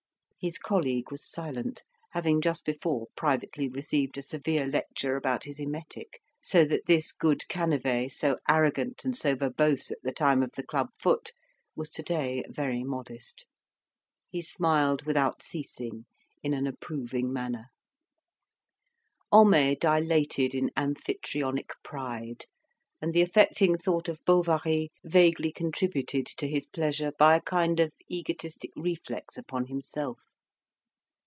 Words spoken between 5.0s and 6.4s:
about his emetic,